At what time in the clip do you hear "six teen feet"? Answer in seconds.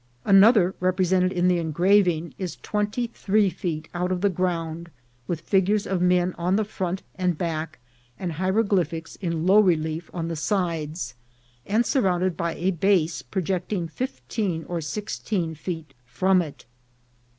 14.81-15.93